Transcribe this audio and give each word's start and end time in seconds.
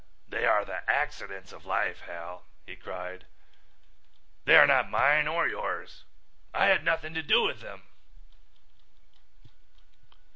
"They 0.27 0.47
are 0.47 0.65
the 0.65 0.81
accidents 0.89 1.51
of 1.53 1.63
life, 1.63 2.01
Hal," 2.07 2.47
he 2.65 2.75
cried. 2.75 3.27
"They 4.45 4.55
are 4.55 4.65
not 4.65 4.89
mine 4.89 5.27
or 5.27 5.47
yours. 5.47 6.05
I 6.55 6.65
had 6.69 6.83
nothing 6.83 7.13
to 7.13 7.21
do 7.21 7.43
with 7.43 7.61
them." 7.61 7.83